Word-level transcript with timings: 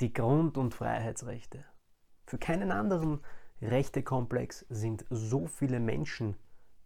die 0.00 0.12
Grund- 0.12 0.56
und 0.56 0.74
Freiheitsrechte. 0.74 1.64
Für 2.26 2.38
keinen 2.38 2.72
anderen 2.72 3.20
Rechtekomplex 3.60 4.64
sind 4.70 5.04
so 5.10 5.46
viele 5.46 5.78
Menschen 5.78 6.36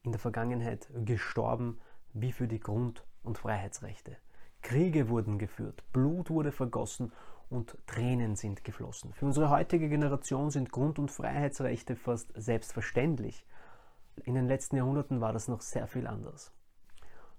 in 0.03 0.11
der 0.11 0.19
Vergangenheit 0.19 0.89
gestorben 1.05 1.79
wie 2.13 2.33
für 2.33 2.49
die 2.49 2.61
Grund- 2.61 3.05
und 3.23 3.39
Freiheitsrechte. 3.39 4.17
Kriege 4.63 5.09
wurden 5.09 5.39
geführt, 5.39 5.85
Blut 5.93 6.31
wurde 6.31 6.51
vergossen 6.51 7.13
und 7.51 7.77
Tränen 7.87 8.35
sind 8.35 8.65
geflossen. 8.65 9.13
Für 9.13 9.27
unsere 9.27 9.51
heutige 9.51 9.89
Generation 9.89 10.51
sind 10.51 10.73
Grund- 10.73 10.99
und 10.99 11.11
Freiheitsrechte 11.11 11.95
fast 11.95 12.33
selbstverständlich. 12.35 13.47
In 14.25 14.35
den 14.35 14.49
letzten 14.49 14.77
Jahrhunderten 14.77 15.21
war 15.21 15.33
das 15.33 15.47
noch 15.47 15.61
sehr 15.61 15.87
viel 15.87 16.07
anders. 16.07 16.53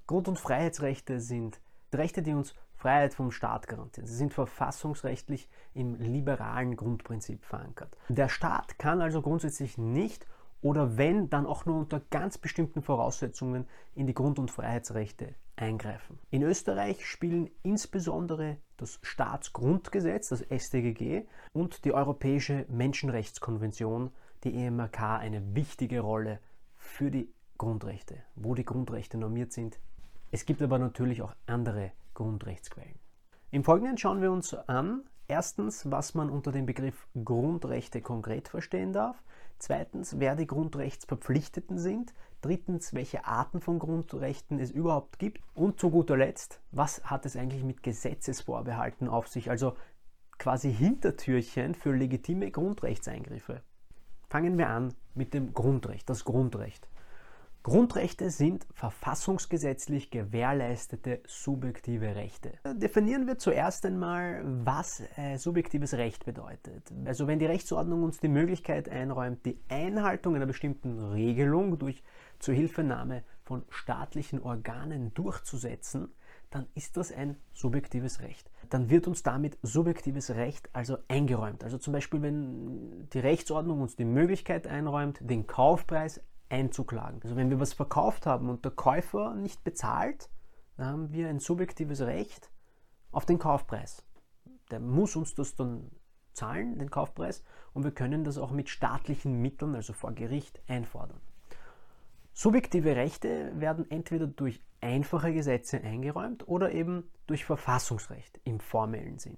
Grund- 0.08 0.28
und 0.28 0.40
Freiheitsrechte 0.40 1.20
sind 1.20 1.60
Rechte, 1.94 2.22
die 2.22 2.34
uns 2.34 2.54
Freiheit 2.86 3.16
vom 3.16 3.32
Staat 3.32 3.68
garantieren. 3.68 4.06
Sie 4.06 4.16
sind 4.16 4.32
verfassungsrechtlich 4.32 5.50
im 5.74 5.96
liberalen 5.96 6.76
Grundprinzip 6.76 7.44
verankert. 7.44 7.98
Der 8.10 8.30
Staat 8.30 8.78
kann 8.78 9.02
also 9.02 9.24
grundsätzlich 9.24 9.80
nicht 9.80 10.28
oder 10.62 10.96
wenn, 10.96 11.32
dann 11.32 11.48
auch 11.48 11.66
nur 11.66 11.78
unter 11.80 12.00
ganz 12.12 12.38
bestimmten 12.38 12.84
Voraussetzungen 12.84 13.68
in 13.96 14.06
die 14.06 14.14
Grund- 14.14 14.38
und 14.38 14.52
Freiheitsrechte 14.52 15.34
eingreifen. 15.56 16.20
In 16.30 16.44
Österreich 16.44 17.08
spielen 17.08 17.50
insbesondere 17.64 18.58
das 18.78 19.00
Staatsgrundgesetz, 19.02 20.30
das 20.30 20.42
StGG, 20.42 21.24
und 21.54 21.86
die 21.86 21.92
Europäische 21.92 22.68
Menschenrechtskonvention, 22.70 24.12
die 24.44 24.64
EMRK, 24.64 25.18
eine 25.22 25.56
wichtige 25.56 26.02
Rolle 26.02 26.38
für 26.78 27.10
die 27.10 27.34
Grundrechte, 27.58 28.18
wo 28.36 28.54
die 28.54 28.66
Grundrechte 28.66 29.18
normiert 29.18 29.54
sind. 29.54 29.80
Es 30.30 30.46
gibt 30.46 30.62
aber 30.62 30.78
natürlich 30.78 31.24
auch 31.24 31.34
andere 31.48 31.92
Grundrechtsquellen. 32.16 33.00
Im 33.52 33.64
Folgenden 33.64 33.98
schauen 34.00 34.22
wir 34.22 34.32
uns 34.32 34.54
an, 34.54 35.04
erstens, 35.28 35.90
was 35.92 36.16
man 36.16 36.32
unter 36.32 36.52
dem 36.52 36.66
Begriff 36.66 37.08
Grundrechte 37.24 38.02
konkret 38.02 38.48
verstehen 38.48 38.92
darf, 38.92 39.22
zweitens, 39.60 40.20
wer 40.20 40.36
die 40.36 40.48
Grundrechtsverpflichteten 40.48 41.78
sind, 41.78 42.14
drittens, 42.42 42.94
welche 42.94 43.26
Arten 43.26 43.62
von 43.62 43.80
Grundrechten 43.80 44.60
es 44.60 44.72
überhaupt 44.72 45.20
gibt 45.20 45.42
und 45.54 45.80
zu 45.80 45.90
guter 45.90 46.18
Letzt, 46.18 46.60
was 46.72 47.04
hat 47.06 47.26
es 47.26 47.36
eigentlich 47.36 47.64
mit 47.64 47.84
Gesetzesvorbehalten 47.84 49.08
auf 49.08 49.28
sich, 49.28 49.50
also 49.50 49.76
quasi 50.38 50.74
Hintertürchen 50.74 51.76
für 51.76 51.96
legitime 51.96 52.52
Grundrechtseingriffe. 52.52 53.62
Fangen 54.28 54.58
wir 54.58 54.70
an 54.70 54.94
mit 55.14 55.34
dem 55.34 55.54
Grundrecht, 55.54 56.10
das 56.10 56.26
Grundrecht. 56.26 56.88
Grundrechte 57.66 58.30
sind 58.30 58.68
verfassungsgesetzlich 58.76 60.12
gewährleistete 60.12 61.22
subjektive 61.26 62.16
Rechte. 62.16 62.52
Definieren 62.76 63.26
wir 63.26 63.40
zuerst 63.40 63.88
einmal, 63.88 64.44
was 64.46 65.02
äh, 65.18 65.38
subjektives 65.38 65.96
Recht 65.96 66.26
bedeutet. 66.26 66.94
Also 67.06 67.26
wenn 67.26 67.40
die 67.40 67.48
Rechtsordnung 67.48 68.04
uns 68.04 68.20
die 68.20 68.28
Möglichkeit 68.28 68.88
einräumt, 68.88 69.48
die 69.48 69.58
Einhaltung 69.68 70.36
einer 70.36 70.46
bestimmten 70.46 71.00
Regelung 71.00 71.80
durch 71.80 72.04
Zuhilfenahme 72.38 73.24
von 73.42 73.64
staatlichen 73.70 74.44
Organen 74.44 75.16
durchzusetzen, 75.16 76.10
dann 76.52 76.68
ist 76.76 76.98
das 76.98 77.12
ein 77.12 77.36
subjektives 77.52 78.22
Recht. 78.22 78.52
Dann 78.70 78.92
wird 78.92 79.08
uns 79.08 79.24
damit 79.24 79.58
subjektives 79.64 80.36
Recht 80.36 80.70
also 80.74 81.00
eingeräumt. 81.08 81.64
Also 81.64 81.80
zum 81.80 81.94
Beispiel, 81.94 82.22
wenn 82.22 83.10
die 83.10 83.20
Rechtsordnung 83.20 83.82
uns 83.82 83.96
die 83.96 84.06
Möglichkeit 84.06 84.68
einräumt, 84.68 85.18
den 85.20 85.48
Kaufpreis 85.48 86.22
einzuklagen. 86.50 87.22
Also 87.24 87.36
wenn 87.36 87.50
wir 87.50 87.60
was 87.60 87.74
verkauft 87.74 88.26
haben 88.26 88.50
und 88.50 88.66
der 88.66 88.72
Käufer 88.72 89.36
nicht 89.36 89.64
bezahlt, 89.64 90.30
dann 90.78 90.88
haben 90.88 91.14
wir 91.14 91.30
ein 91.30 91.40
subjektives 91.40 92.02
Recht 92.02 92.52
auf 93.12 93.26
den 93.26 93.40
Kaufpreis. 93.40 94.04
Der 94.72 94.80
muss 94.80 95.16
uns 95.16 95.36
das 95.36 95.56
dann 95.56 95.92
zahlen, 96.34 96.78
den 96.78 96.92
Kaufpreis, 96.92 97.44
und 97.74 97.84
wir 97.84 97.92
können 97.92 98.24
das 98.24 98.38
auch 98.38 98.52
mit 98.52 98.70
staatlichen 98.70 99.42
Mitteln, 99.42 99.76
also 99.76 99.94
vor 99.94 100.12
Gericht, 100.12 100.62
einfordern. 100.68 101.22
Subjektive 102.34 102.96
Rechte 102.96 103.54
werden 103.60 103.90
entweder 103.90 104.28
durch 104.28 104.62
einfache 104.82 105.34
Gesetze 105.34 105.82
eingeräumt 105.82 106.48
oder 106.48 106.74
eben 106.74 107.10
durch 107.28 107.46
Verfassungsrecht 107.46 108.40
im 108.44 108.60
formellen 108.60 109.20
Sinn. 109.20 109.38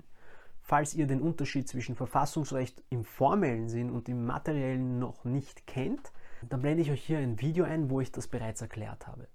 Falls 0.62 0.96
ihr 0.96 1.07
den 1.07 1.22
Unterschied 1.22 1.69
zwischen 1.69 1.96
Verfassungsrecht 1.96 2.84
im 2.90 3.06
formellen 3.06 3.69
Sinn 3.69 3.91
und 3.91 4.09
im 4.09 4.25
materiellen 4.25 5.00
noch 5.00 5.23
nicht 5.23 5.67
kennt, 5.67 6.12
dann 6.50 6.62
blende 6.62 6.81
ich 6.81 6.92
euch 6.92 7.03
hier 7.03 7.20
ein 7.20 7.40
Video 7.40 7.66
ein, 7.66 7.90
wo 7.90 8.02
ich 8.02 8.12
das 8.12 8.28
bereits 8.28 8.62
erklärt 8.62 9.08
habe. 9.08 9.28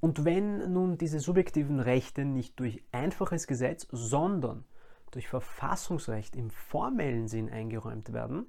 Und 0.00 0.24
wenn 0.24 0.72
nun 0.72 0.96
diese 0.96 1.18
subjektiven 1.18 1.80
Rechte 1.80 2.24
nicht 2.24 2.58
durch 2.60 2.84
einfaches 2.92 3.46
Gesetz, 3.46 3.86
sondern 3.90 4.64
durch 5.10 5.28
Verfassungsrecht 5.28 6.36
im 6.36 6.50
formellen 6.50 7.28
Sinn 7.28 7.48
eingeräumt 7.50 8.12
werden, 8.12 8.46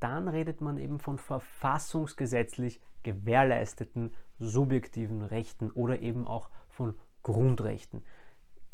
dann 0.00 0.26
redet 0.26 0.60
man 0.60 0.78
eben 0.78 0.98
von 0.98 1.18
verfassungsgesetzlich 1.18 2.80
gewährleisteten 3.04 4.12
subjektiven 4.38 5.22
Rechten 5.22 5.70
oder 5.70 6.00
eben 6.00 6.26
auch 6.26 6.50
von 6.68 6.94
Grundrechten. 7.22 8.02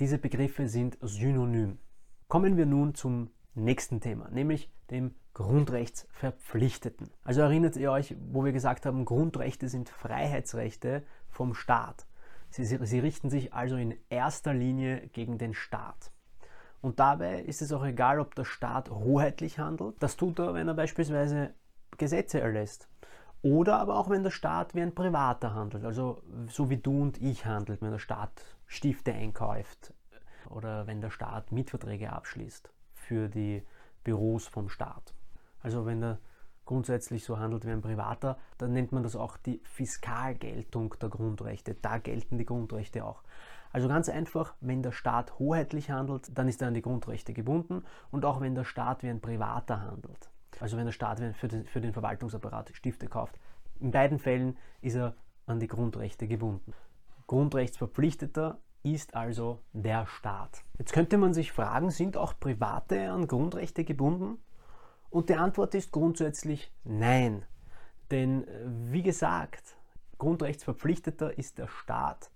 Diese 0.00 0.16
Begriffe 0.18 0.68
sind 0.68 0.96
synonym. 1.02 1.78
Kommen 2.28 2.56
wir 2.56 2.66
nun 2.66 2.94
zum 2.94 3.30
nächsten 3.54 4.00
Thema, 4.00 4.30
nämlich 4.30 4.72
dem 4.90 5.14
Grundrechtsverpflichteten. 5.38 7.12
Also 7.22 7.42
erinnert 7.42 7.76
ihr 7.76 7.92
euch, 7.92 8.16
wo 8.32 8.44
wir 8.44 8.50
gesagt 8.50 8.84
haben, 8.86 9.04
Grundrechte 9.04 9.68
sind 9.68 9.88
Freiheitsrechte 9.88 11.04
vom 11.30 11.54
Staat. 11.54 12.06
Sie, 12.50 12.64
sie 12.64 12.98
richten 12.98 13.30
sich 13.30 13.54
also 13.54 13.76
in 13.76 13.94
erster 14.08 14.52
Linie 14.52 15.06
gegen 15.12 15.38
den 15.38 15.54
Staat. 15.54 16.10
Und 16.80 16.98
dabei 16.98 17.40
ist 17.40 17.62
es 17.62 17.72
auch 17.72 17.84
egal, 17.84 18.18
ob 18.18 18.34
der 18.34 18.44
Staat 18.44 18.90
hoheitlich 18.90 19.60
handelt. 19.60 19.94
Das 20.02 20.16
tut 20.16 20.40
er, 20.40 20.54
wenn 20.54 20.66
er 20.66 20.74
beispielsweise 20.74 21.54
Gesetze 21.98 22.40
erlässt. 22.40 22.88
Oder 23.40 23.78
aber 23.78 23.96
auch, 23.96 24.10
wenn 24.10 24.24
der 24.24 24.32
Staat 24.32 24.74
wie 24.74 24.82
ein 24.82 24.94
Privater 24.94 25.54
handelt. 25.54 25.84
Also 25.84 26.20
so 26.48 26.68
wie 26.68 26.78
du 26.78 27.00
und 27.00 27.22
ich 27.22 27.46
handelt, 27.46 27.80
wenn 27.80 27.92
der 27.92 28.00
Staat 28.00 28.42
Stifte 28.66 29.12
einkauft. 29.12 29.94
Oder 30.50 30.88
wenn 30.88 31.00
der 31.00 31.10
Staat 31.10 31.52
Mietverträge 31.52 32.12
abschließt 32.12 32.72
für 32.92 33.28
die 33.28 33.62
Büros 34.02 34.48
vom 34.48 34.68
Staat. 34.68 35.14
Also 35.62 35.86
wenn 35.86 36.02
er 36.02 36.18
grundsätzlich 36.64 37.24
so 37.24 37.38
handelt 37.38 37.66
wie 37.66 37.70
ein 37.70 37.80
Privater, 37.80 38.36
dann 38.58 38.72
nennt 38.72 38.92
man 38.92 39.02
das 39.02 39.16
auch 39.16 39.38
die 39.38 39.60
Fiskalgeltung 39.64 40.94
der 41.00 41.08
Grundrechte. 41.08 41.74
Da 41.74 41.98
gelten 41.98 42.36
die 42.36 42.44
Grundrechte 42.44 43.04
auch. 43.04 43.22
Also 43.72 43.88
ganz 43.88 44.08
einfach, 44.08 44.54
wenn 44.60 44.82
der 44.82 44.92
Staat 44.92 45.38
hoheitlich 45.38 45.90
handelt, 45.90 46.36
dann 46.36 46.48
ist 46.48 46.62
er 46.62 46.68
an 46.68 46.74
die 46.74 46.82
Grundrechte 46.82 47.32
gebunden 47.32 47.84
und 48.10 48.24
auch 48.24 48.40
wenn 48.40 48.54
der 48.54 48.64
Staat 48.64 49.02
wie 49.02 49.08
ein 49.08 49.20
Privater 49.20 49.80
handelt. 49.80 50.30
Also 50.60 50.76
wenn 50.76 50.86
der 50.86 50.92
Staat 50.92 51.20
für 51.36 51.48
den, 51.48 51.92
Verwaltungsapparat 51.92 52.70
Stifte 52.74 53.08
kauft. 53.08 53.38
In 53.80 53.90
beiden 53.90 54.18
Fällen 54.18 54.56
ist 54.80 54.96
er 54.96 55.14
an 55.46 55.60
die 55.60 55.68
Grundrechte 55.68 56.26
gebunden. 56.26 56.74
Grundrechtsverpflichteter 57.26 58.58
ist 58.82 59.14
also 59.14 59.60
der 59.72 60.06
Staat. 60.06 60.64
Jetzt 60.78 60.92
könnte 60.92 61.18
man 61.18 61.34
sich 61.34 61.52
fragen, 61.52 61.90
sind 61.90 62.16
auch 62.16 62.34
Private 62.38 63.10
an 63.10 63.26
Grundrechte 63.26 63.84
gebunden? 63.84 64.38
Und 65.10 65.28
die 65.28 65.36
Antwort 65.36 65.74
ist 65.74 65.92
grundsätzlich 65.92 66.72
nein. 66.84 67.44
Denn 68.10 68.46
äh, 68.46 68.64
wie 68.92 69.02
gesagt, 69.02 69.76
Grundrechtsverpflichteter 70.18 71.38
ist 71.38 71.58
der 71.58 71.68
Staat. 71.68 72.30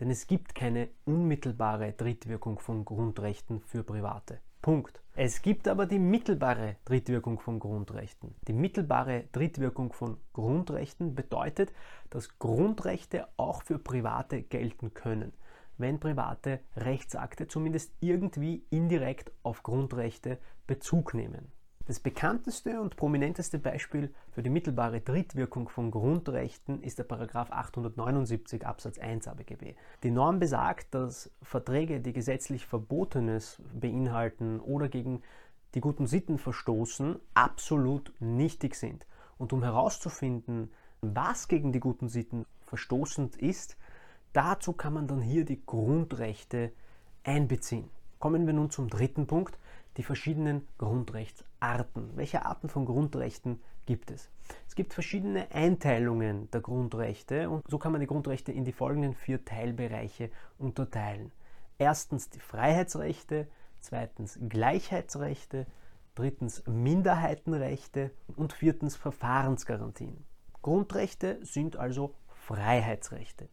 Denn 0.00 0.10
es 0.10 0.26
gibt 0.26 0.54
keine 0.54 0.88
unmittelbare 1.04 1.92
Drittwirkung 1.92 2.58
von 2.58 2.84
Grundrechten 2.84 3.60
für 3.60 3.84
Private. 3.84 4.40
Punkt. 4.64 5.02
Es 5.14 5.42
gibt 5.42 5.68
aber 5.68 5.84
die 5.84 5.98
mittelbare 5.98 6.76
Drittwirkung 6.86 7.38
von 7.38 7.60
Grundrechten. 7.60 8.34
Die 8.48 8.54
mittelbare 8.54 9.24
Drittwirkung 9.30 9.92
von 9.92 10.16
Grundrechten 10.32 11.14
bedeutet, 11.14 11.72
dass 12.08 12.38
Grundrechte 12.38 13.28
auch 13.36 13.62
für 13.62 13.78
Private 13.78 14.42
gelten 14.42 14.94
können, 14.94 15.34
wenn 15.76 16.00
private 16.00 16.60
Rechtsakte 16.76 17.46
zumindest 17.46 17.92
irgendwie 18.00 18.64
indirekt 18.70 19.30
auf 19.42 19.62
Grundrechte 19.62 20.38
Bezug 20.66 21.14
nehmen. 21.14 21.52
Das 21.86 22.00
bekannteste 22.00 22.80
und 22.80 22.96
prominenteste 22.96 23.58
Beispiel 23.58 24.14
für 24.30 24.42
die 24.42 24.48
mittelbare 24.48 25.02
Drittwirkung 25.02 25.68
von 25.68 25.90
Grundrechten 25.90 26.82
ist 26.82 26.98
der 26.98 27.04
Paragraph 27.04 27.50
879 27.50 28.66
Absatz 28.66 28.98
1 28.98 29.28
ABGB. 29.28 29.74
Die 30.02 30.10
Norm 30.10 30.38
besagt, 30.38 30.94
dass 30.94 31.30
Verträge, 31.42 32.00
die 32.00 32.14
gesetzlich 32.14 32.64
Verbotenes 32.64 33.60
beinhalten 33.78 34.60
oder 34.60 34.88
gegen 34.88 35.20
die 35.74 35.82
guten 35.82 36.06
Sitten 36.06 36.38
verstoßen, 36.38 37.16
absolut 37.34 38.14
nichtig 38.18 38.76
sind. 38.76 39.06
Und 39.36 39.52
um 39.52 39.62
herauszufinden, 39.62 40.72
was 41.02 41.48
gegen 41.48 41.72
die 41.72 41.80
guten 41.80 42.08
Sitten 42.08 42.46
verstoßend 42.62 43.36
ist, 43.36 43.76
dazu 44.32 44.72
kann 44.72 44.94
man 44.94 45.06
dann 45.06 45.20
hier 45.20 45.44
die 45.44 45.60
Grundrechte 45.66 46.72
einbeziehen. 47.24 47.90
Kommen 48.20 48.46
wir 48.46 48.54
nun 48.54 48.70
zum 48.70 48.88
dritten 48.88 49.26
Punkt, 49.26 49.58
die 49.96 50.02
verschiedenen 50.02 50.66
Grundrechtsarten. 50.78 52.16
Welche 52.16 52.44
Arten 52.44 52.68
von 52.68 52.84
Grundrechten 52.84 53.60
gibt 53.86 54.10
es? 54.10 54.30
Es 54.66 54.74
gibt 54.74 54.94
verschiedene 54.94 55.50
Einteilungen 55.52 56.50
der 56.50 56.60
Grundrechte 56.60 57.48
und 57.48 57.62
so 57.68 57.78
kann 57.78 57.92
man 57.92 58.00
die 58.00 58.06
Grundrechte 58.06 58.52
in 58.52 58.64
die 58.64 58.72
folgenden 58.72 59.14
vier 59.14 59.44
Teilbereiche 59.44 60.30
unterteilen. 60.58 61.32
Erstens 61.78 62.30
die 62.30 62.40
Freiheitsrechte, 62.40 63.48
zweitens 63.80 64.38
Gleichheitsrechte, 64.48 65.66
drittens 66.14 66.64
Minderheitenrechte 66.66 68.10
und 68.36 68.52
viertens 68.52 68.96
Verfahrensgarantien. 68.96 70.24
Grundrechte 70.62 71.44
sind 71.44 71.76
also 71.76 72.14
Freiheitsrechte. 72.28 73.48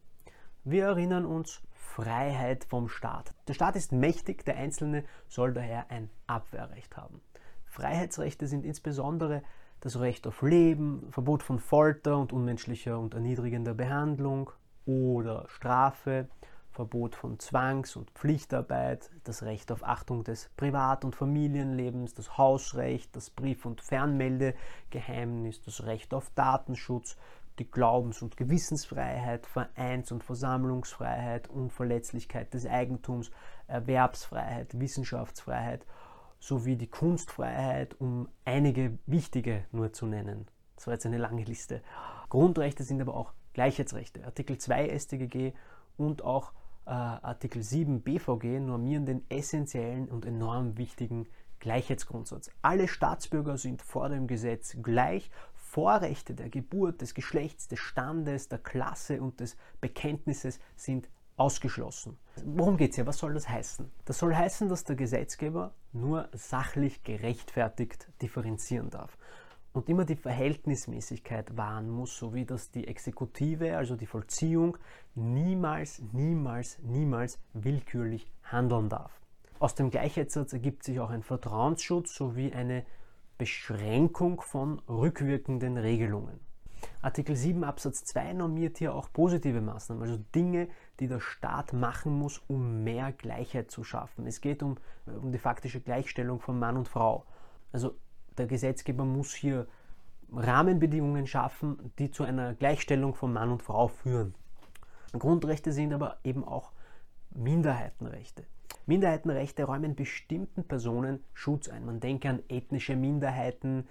Wir 0.64 0.84
erinnern 0.84 1.26
uns 1.26 1.60
Freiheit 1.92 2.64
vom 2.64 2.88
Staat. 2.88 3.34
Der 3.48 3.52
Staat 3.52 3.76
ist 3.76 3.92
mächtig, 3.92 4.46
der 4.46 4.56
Einzelne 4.56 5.04
soll 5.28 5.52
daher 5.52 5.90
ein 5.90 6.08
Abwehrrecht 6.26 6.96
haben. 6.96 7.20
Freiheitsrechte 7.66 8.46
sind 8.46 8.64
insbesondere 8.64 9.42
das 9.80 10.00
Recht 10.00 10.26
auf 10.26 10.40
Leben, 10.40 11.06
Verbot 11.10 11.42
von 11.42 11.58
Folter 11.58 12.16
und 12.16 12.32
unmenschlicher 12.32 12.98
und 12.98 13.12
erniedrigender 13.12 13.74
Behandlung 13.74 14.50
oder 14.86 15.44
Strafe, 15.48 16.28
Verbot 16.70 17.14
von 17.14 17.38
Zwangs- 17.38 17.94
und 17.94 18.10
Pflichtarbeit, 18.12 19.10
das 19.24 19.42
Recht 19.42 19.70
auf 19.70 19.84
Achtung 19.84 20.24
des 20.24 20.48
Privat- 20.56 21.04
und 21.04 21.14
Familienlebens, 21.14 22.14
das 22.14 22.38
Hausrecht, 22.38 23.14
das 23.14 23.28
Brief- 23.28 23.66
und 23.66 23.82
Fernmeldegeheimnis, 23.82 25.60
das 25.60 25.84
Recht 25.84 26.14
auf 26.14 26.30
Datenschutz, 26.34 27.18
die 27.58 27.70
Glaubens- 27.70 28.22
und 28.22 28.36
Gewissensfreiheit, 28.36 29.46
Vereins- 29.46 30.12
und 30.12 30.24
Versammlungsfreiheit, 30.24 31.48
Unverletzlichkeit 31.48 32.54
des 32.54 32.66
Eigentums, 32.66 33.30
Erwerbsfreiheit, 33.66 34.78
Wissenschaftsfreiheit 34.78 35.86
sowie 36.38 36.76
die 36.76 36.88
Kunstfreiheit, 36.88 37.94
um 38.00 38.28
einige 38.44 38.98
wichtige 39.06 39.64
nur 39.70 39.92
zu 39.92 40.06
nennen. 40.06 40.46
Das 40.74 40.86
war 40.86 40.94
jetzt 40.94 41.06
eine 41.06 41.18
lange 41.18 41.44
Liste. 41.44 41.82
Grundrechte 42.28 42.82
sind 42.82 43.00
aber 43.00 43.14
auch 43.14 43.32
Gleichheitsrechte. 43.52 44.24
Artikel 44.24 44.58
2 44.58 44.98
StGG 44.98 45.52
und 45.96 46.24
auch 46.24 46.52
äh, 46.86 46.90
Artikel 46.90 47.62
7 47.62 48.02
BVG 48.02 48.58
normieren 48.60 49.06
den 49.06 49.24
essentiellen 49.30 50.08
und 50.08 50.24
enorm 50.26 50.76
wichtigen 50.78 51.28
Gleichheitsgrundsatz. 51.60 52.50
Alle 52.60 52.88
Staatsbürger 52.88 53.56
sind 53.56 53.82
vor 53.82 54.08
dem 54.08 54.26
Gesetz 54.26 54.76
gleich. 54.82 55.30
Vorrechte 55.72 56.34
der 56.34 56.50
Geburt, 56.50 57.00
des 57.00 57.14
Geschlechts, 57.14 57.66
des 57.66 57.78
Standes, 57.78 58.46
der 58.50 58.58
Klasse 58.58 59.22
und 59.22 59.40
des 59.40 59.56
Bekenntnisses 59.80 60.60
sind 60.76 61.08
ausgeschlossen. 61.38 62.18
Worum 62.44 62.76
geht 62.76 62.90
es 62.90 62.96
hier? 62.96 63.06
Was 63.06 63.16
soll 63.16 63.32
das 63.32 63.48
heißen? 63.48 63.90
Das 64.04 64.18
soll 64.18 64.34
heißen, 64.34 64.68
dass 64.68 64.84
der 64.84 64.96
Gesetzgeber 64.96 65.72
nur 65.94 66.28
sachlich 66.32 67.02
gerechtfertigt 67.04 68.06
differenzieren 68.20 68.90
darf 68.90 69.16
und 69.72 69.88
immer 69.88 70.04
die 70.04 70.16
Verhältnismäßigkeit 70.16 71.56
wahren 71.56 71.88
muss, 71.88 72.18
sowie 72.18 72.44
dass 72.44 72.70
die 72.70 72.86
Exekutive, 72.86 73.74
also 73.74 73.96
die 73.96 74.04
Vollziehung, 74.04 74.76
niemals, 75.14 76.02
niemals, 76.12 76.80
niemals 76.80 77.38
willkürlich 77.54 78.30
handeln 78.42 78.90
darf. 78.90 79.22
Aus 79.58 79.74
dem 79.74 79.88
Gleichheitssatz 79.88 80.52
ergibt 80.52 80.84
sich 80.84 81.00
auch 81.00 81.08
ein 81.08 81.22
Vertrauensschutz 81.22 82.14
sowie 82.14 82.52
eine 82.52 82.84
Beschränkung 83.38 84.40
von 84.40 84.80
rückwirkenden 84.88 85.76
Regelungen. 85.76 86.40
Artikel 87.00 87.36
7 87.36 87.64
Absatz 87.64 88.04
2 88.04 88.32
normiert 88.34 88.78
hier 88.78 88.94
auch 88.94 89.12
positive 89.12 89.60
Maßnahmen, 89.60 90.02
also 90.02 90.22
Dinge, 90.34 90.68
die 91.00 91.08
der 91.08 91.20
Staat 91.20 91.72
machen 91.72 92.12
muss, 92.18 92.40
um 92.48 92.84
mehr 92.84 93.12
Gleichheit 93.12 93.70
zu 93.70 93.84
schaffen. 93.84 94.26
Es 94.26 94.40
geht 94.40 94.62
um, 94.62 94.76
um 95.06 95.32
die 95.32 95.38
faktische 95.38 95.80
Gleichstellung 95.80 96.40
von 96.40 96.58
Mann 96.58 96.76
und 96.76 96.88
Frau. 96.88 97.24
Also 97.72 97.94
der 98.38 98.46
Gesetzgeber 98.46 99.04
muss 99.04 99.34
hier 99.34 99.66
Rahmenbedingungen 100.32 101.26
schaffen, 101.26 101.92
die 101.98 102.10
zu 102.10 102.24
einer 102.24 102.54
Gleichstellung 102.54 103.14
von 103.14 103.32
Mann 103.32 103.50
und 103.50 103.62
Frau 103.62 103.88
führen. 103.88 104.34
Grundrechte 105.12 105.72
sind 105.72 105.92
aber 105.92 106.18
eben 106.24 106.44
auch 106.44 106.72
Minderheitenrechte. 107.30 108.44
Minderheitenrechte 108.86 109.64
räumen 109.64 109.94
bestimmten 109.94 110.64
Personen 110.64 111.22
Schutz 111.34 111.68
ein. 111.68 111.84
Man 111.84 112.00
denke 112.00 112.28
an 112.28 112.42
ethnische 112.48 112.96
Minderheiten, 112.96 113.86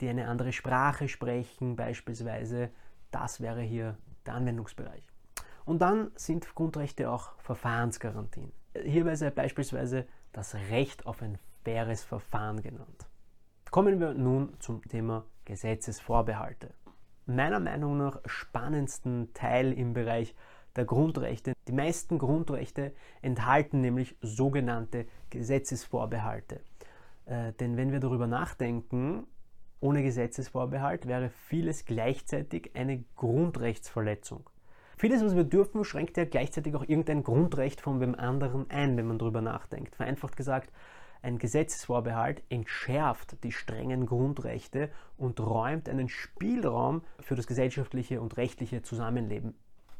die 0.00 0.08
eine 0.08 0.28
andere 0.28 0.52
Sprache 0.52 1.08
sprechen 1.08 1.76
beispielsweise. 1.76 2.70
Das 3.10 3.40
wäre 3.40 3.62
hier 3.62 3.96
der 4.26 4.34
Anwendungsbereich. 4.34 5.02
Und 5.64 5.80
dann 5.80 6.10
sind 6.16 6.54
Grundrechte 6.54 7.10
auch 7.10 7.38
Verfahrensgarantien. 7.38 8.52
Hierbei 8.82 9.14
sei 9.16 9.30
beispielsweise 9.30 10.06
das 10.32 10.54
Recht 10.70 11.06
auf 11.06 11.22
ein 11.22 11.38
faires 11.64 12.02
Verfahren 12.02 12.60
genannt. 12.60 13.08
Kommen 13.70 14.00
wir 14.00 14.14
nun 14.14 14.54
zum 14.60 14.82
Thema 14.86 15.24
Gesetzesvorbehalte. 15.44 16.74
Meiner 17.26 17.60
Meinung 17.60 17.96
nach 17.96 18.20
spannendsten 18.26 19.32
Teil 19.32 19.72
im 19.72 19.94
Bereich 19.94 20.34
der 20.76 20.84
Grundrechte. 20.84 21.54
Die 21.68 21.72
meisten 21.72 22.18
Grundrechte 22.18 22.92
enthalten 23.22 23.80
nämlich 23.80 24.16
sogenannte 24.20 25.06
Gesetzesvorbehalte. 25.30 26.60
Äh, 27.26 27.52
denn 27.54 27.76
wenn 27.76 27.92
wir 27.92 28.00
darüber 28.00 28.26
nachdenken, 28.26 29.26
ohne 29.80 30.02
Gesetzesvorbehalt 30.02 31.06
wäre 31.06 31.28
vieles 31.28 31.84
gleichzeitig 31.84 32.70
eine 32.74 33.04
Grundrechtsverletzung. 33.16 34.48
Vieles, 34.96 35.24
was 35.24 35.34
wir 35.34 35.44
dürfen, 35.44 35.84
schränkt 35.84 36.16
ja 36.16 36.24
gleichzeitig 36.24 36.74
auch 36.74 36.84
irgendein 36.88 37.24
Grundrecht 37.24 37.80
von 37.80 38.00
dem 38.00 38.14
anderen 38.14 38.70
ein, 38.70 38.96
wenn 38.96 39.06
man 39.06 39.18
darüber 39.18 39.40
nachdenkt. 39.40 39.96
Vereinfacht 39.96 40.36
gesagt, 40.36 40.72
ein 41.20 41.38
Gesetzesvorbehalt 41.38 42.42
entschärft 42.48 43.42
die 43.44 43.52
strengen 43.52 44.06
Grundrechte 44.06 44.90
und 45.16 45.40
räumt 45.40 45.88
einen 45.88 46.08
Spielraum 46.08 47.02
für 47.20 47.34
das 47.34 47.46
gesellschaftliche 47.46 48.20
und 48.20 48.36
rechtliche 48.36 48.82
Zusammenleben 48.82 49.54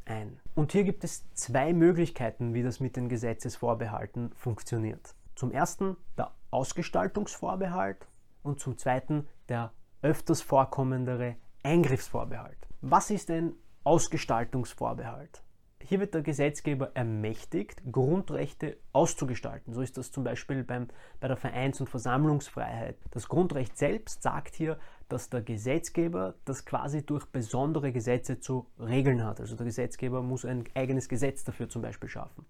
ein. 0.06 0.40
Und 0.54 0.72
hier 0.72 0.84
gibt 0.84 1.04
es 1.04 1.24
zwei 1.34 1.72
Möglichkeiten, 1.72 2.54
wie 2.54 2.62
das 2.62 2.80
mit 2.80 2.96
den 2.96 3.08
Gesetzesvorbehalten 3.08 4.32
funktioniert. 4.34 5.14
Zum 5.34 5.50
ersten 5.50 5.96
der 6.16 6.32
Ausgestaltungsvorbehalt 6.50 8.06
und 8.42 8.60
zum 8.60 8.78
Zweiten 8.78 9.26
der 9.48 9.72
öfters 10.02 10.42
vorkommendere 10.42 11.36
Eingriffsvorbehalt. 11.62 12.58
Was 12.82 13.10
ist 13.10 13.30
ein 13.30 13.54
Ausgestaltungsvorbehalt? 13.84 15.42
Hier 15.86 16.00
wird 16.00 16.14
der 16.14 16.22
Gesetzgeber 16.22 16.92
ermächtigt, 16.94 17.82
Grundrechte 17.92 18.78
auszugestalten. 18.92 19.74
So 19.74 19.82
ist 19.82 19.98
das 19.98 20.10
zum 20.12 20.24
Beispiel 20.24 20.64
beim, 20.64 20.88
bei 21.20 21.28
der 21.28 21.36
Vereins- 21.36 21.78
und 21.80 21.90
Versammlungsfreiheit. 21.90 22.96
Das 23.10 23.28
Grundrecht 23.28 23.76
selbst 23.76 24.22
sagt 24.22 24.54
hier, 24.54 24.78
dass 25.14 25.30
der 25.30 25.42
Gesetzgeber 25.42 26.34
das 26.44 26.64
quasi 26.64 27.06
durch 27.06 27.26
besondere 27.26 27.92
Gesetze 27.92 28.40
zu 28.40 28.66
regeln 28.80 29.24
hat. 29.24 29.40
Also 29.40 29.54
der 29.54 29.64
Gesetzgeber 29.64 30.22
muss 30.22 30.44
ein 30.44 30.64
eigenes 30.74 31.08
Gesetz 31.08 31.44
dafür 31.44 31.68
zum 31.68 31.82
Beispiel 31.82 32.08
schaffen. 32.08 32.44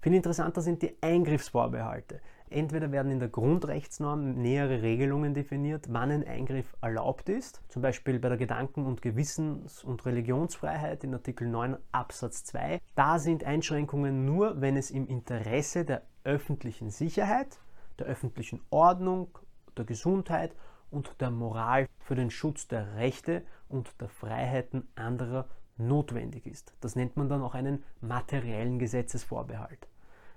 Viel 0.00 0.14
interessanter 0.14 0.62
sind 0.62 0.82
die 0.82 0.96
Eingriffsvorbehalte. 1.00 2.20
Entweder 2.50 2.90
werden 2.90 3.12
in 3.12 3.20
der 3.20 3.28
Grundrechtsnorm 3.28 4.34
nähere 4.34 4.82
Regelungen 4.82 5.32
definiert, 5.32 5.86
wann 5.90 6.10
ein 6.10 6.26
Eingriff 6.26 6.74
erlaubt 6.82 7.28
ist, 7.28 7.62
zum 7.68 7.82
Beispiel 7.82 8.18
bei 8.18 8.28
der 8.28 8.36
Gedanken- 8.36 8.84
und 8.84 9.00
Gewissens- 9.00 9.84
und 9.84 10.04
Religionsfreiheit 10.04 11.04
in 11.04 11.14
Artikel 11.14 11.46
9 11.46 11.76
Absatz 11.92 12.42
2. 12.44 12.80
Da 12.96 13.20
sind 13.20 13.44
Einschränkungen 13.44 14.26
nur, 14.26 14.60
wenn 14.60 14.76
es 14.76 14.90
im 14.90 15.06
Interesse 15.06 15.84
der 15.84 16.02
öffentlichen 16.24 16.90
Sicherheit, 16.90 17.60
der 18.00 18.06
öffentlichen 18.08 18.60
Ordnung, 18.70 19.38
der 19.76 19.84
Gesundheit 19.84 20.56
und 20.92 21.20
der 21.20 21.30
Moral 21.30 21.88
für 21.98 22.14
den 22.14 22.30
Schutz 22.30 22.68
der 22.68 22.94
Rechte 22.96 23.42
und 23.68 24.00
der 24.00 24.08
Freiheiten 24.08 24.86
anderer 24.94 25.48
notwendig 25.76 26.46
ist. 26.46 26.74
Das 26.80 26.94
nennt 26.94 27.16
man 27.16 27.28
dann 27.28 27.42
auch 27.42 27.54
einen 27.54 27.82
materiellen 28.00 28.78
Gesetzesvorbehalt 28.78 29.88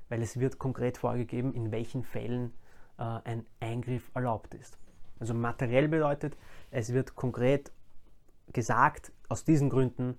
weil 0.10 0.22
es 0.22 0.40
wird 0.40 0.60
konkret 0.60 0.98
vorgegeben, 0.98 1.54
in 1.54 1.72
welchen 1.72 2.04
Fällen 2.04 2.54
äh, 2.98 3.04
ein 3.04 3.46
Eingriff 3.60 4.10
erlaubt 4.14 4.54
ist. 4.54 4.78
Also 5.20 5.34
materiell 5.34 5.88
bedeutet, 5.88 6.38
es 6.72 6.94
wird 6.94 7.16
konkret 7.16 7.72
gesagt, 8.54 9.12
aus 9.30 9.44
diesen 9.44 9.70
Gründen 9.70 10.18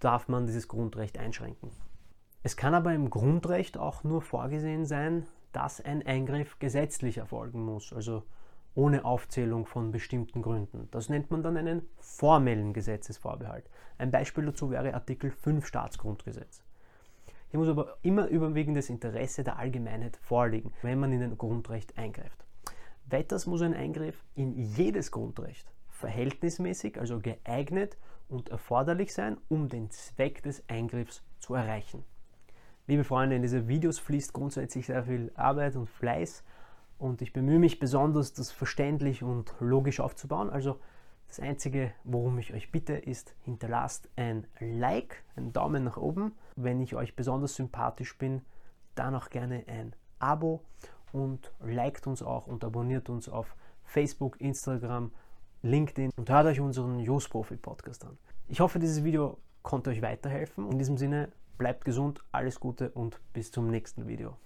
darf 0.00 0.28
man 0.28 0.46
dieses 0.46 0.68
Grundrecht 0.68 1.16
einschränken. 1.18 1.70
Es 2.42 2.56
kann 2.56 2.74
aber 2.74 2.92
im 2.92 3.08
Grundrecht 3.08 3.78
auch 3.78 4.02
nur 4.02 4.20
vorgesehen 4.20 4.84
sein, 4.84 5.26
dass 5.52 5.80
ein 5.80 6.04
Eingriff 6.04 6.58
gesetzlich 6.58 7.18
erfolgen 7.18 7.64
muss, 7.64 7.92
also 7.92 8.24
ohne 8.74 9.04
Aufzählung 9.04 9.66
von 9.66 9.92
bestimmten 9.92 10.42
Gründen. 10.42 10.88
Das 10.90 11.08
nennt 11.08 11.30
man 11.30 11.42
dann 11.42 11.56
einen 11.56 11.88
formellen 11.98 12.72
Gesetzesvorbehalt. 12.72 13.68
Ein 13.98 14.10
Beispiel 14.10 14.46
dazu 14.46 14.70
wäre 14.70 14.94
Artikel 14.94 15.30
5 15.30 15.66
Staatsgrundgesetz. 15.66 16.62
Hier 17.50 17.60
muss 17.60 17.68
aber 17.68 17.98
immer 18.02 18.28
überwiegendes 18.28 18.88
Interesse 18.88 19.44
der 19.44 19.58
Allgemeinheit 19.58 20.16
vorliegen, 20.16 20.72
wenn 20.80 20.98
man 20.98 21.12
in 21.12 21.22
ein 21.22 21.36
Grundrecht 21.36 21.98
eingreift. 21.98 22.46
Weiters 23.06 23.46
muss 23.46 23.60
ein 23.60 23.74
Eingriff 23.74 24.24
in 24.34 24.56
jedes 24.56 25.10
Grundrecht 25.10 25.70
verhältnismäßig, 26.02 26.98
also 26.98 27.20
geeignet 27.20 27.96
und 28.28 28.48
erforderlich 28.48 29.12
sein, 29.12 29.36
um 29.48 29.68
den 29.68 29.90
Zweck 29.90 30.42
des 30.42 30.68
Eingriffs 30.68 31.22
zu 31.38 31.54
erreichen. 31.54 32.04
Liebe 32.88 33.04
Freunde, 33.04 33.36
in 33.36 33.42
diese 33.42 33.68
Videos 33.68 33.98
fließt 34.00 34.32
grundsätzlich 34.32 34.86
sehr 34.86 35.04
viel 35.04 35.30
Arbeit 35.36 35.76
und 35.76 35.88
Fleiß 35.88 36.42
und 37.02 37.20
ich 37.20 37.32
bemühe 37.32 37.58
mich 37.58 37.80
besonders, 37.80 38.32
das 38.32 38.52
verständlich 38.52 39.24
und 39.24 39.52
logisch 39.58 39.98
aufzubauen. 39.98 40.50
Also 40.50 40.78
das 41.26 41.40
Einzige, 41.40 41.92
worum 42.04 42.38
ich 42.38 42.54
euch 42.54 42.70
bitte, 42.70 42.92
ist, 42.92 43.34
hinterlasst 43.42 44.08
ein 44.16 44.46
Like, 44.60 45.24
einen 45.34 45.52
Daumen 45.52 45.82
nach 45.82 45.96
oben. 45.96 46.32
Wenn 46.54 46.80
ich 46.80 46.94
euch 46.94 47.16
besonders 47.16 47.56
sympathisch 47.56 48.16
bin, 48.18 48.42
dann 48.94 49.16
auch 49.16 49.30
gerne 49.30 49.64
ein 49.66 49.96
Abo. 50.20 50.62
und 51.12 51.52
liked 51.60 52.06
uns 52.06 52.22
auch 52.22 52.46
und 52.46 52.64
abonniert 52.64 53.10
uns 53.10 53.28
auf 53.28 53.56
Facebook, 53.84 54.40
Instagram, 54.40 55.10
LinkedIn 55.62 56.10
und 56.16 56.30
hört 56.30 56.46
euch 56.46 56.60
unseren 56.60 57.00
Jos 57.00 57.28
Profi 57.28 57.56
Podcast 57.56 58.04
an. 58.06 58.16
Ich 58.48 58.60
hoffe, 58.60 58.78
dieses 58.78 59.04
Video 59.04 59.38
konnte 59.62 59.90
euch 59.90 60.00
weiterhelfen. 60.00 60.70
In 60.70 60.78
diesem 60.78 60.96
Sinne, 60.96 61.30
bleibt 61.58 61.84
gesund, 61.84 62.22
alles 62.30 62.60
Gute 62.60 62.90
und 62.90 63.20
bis 63.32 63.50
zum 63.50 63.68
nächsten 63.68 64.06
Video. 64.06 64.36